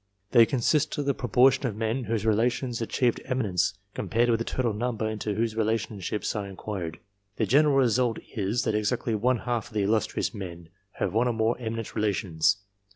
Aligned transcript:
They 0.31 0.47
consist 0.47 0.97
of 0.97 1.05
the 1.05 1.13
proportion 1.13 1.67
of 1.67 1.75
men 1.75 2.05
whose 2.05 2.25
relations 2.25 2.81
achieved 2.81 3.21
eminence, 3.25 3.77
compared 3.93 4.31
with 4.31 4.39
the 4.39 4.43
total 4.43 4.73
number 4.73 5.07
inta 5.07 5.35
whose 5.35 5.55
relationships 5.55 6.35
I 6.35 6.47
inquired. 6.49 6.97
The 7.37 7.45
general 7.45 7.75
result 7.75 8.17
* 8.31 8.35
is^hat 8.35 8.73
exactly 8.73 9.13
one 9.13 9.37
half 9.45 9.67
of 9.67 9.73
the 9.75 9.83
illus 9.83 10.07
trious 10.07 10.33
men 10.33 10.69
have 10.93 11.13
one 11.13 11.27
or 11.27 11.33
more 11.33 11.55
eminent 11.59 11.93
relations. 11.95 12.57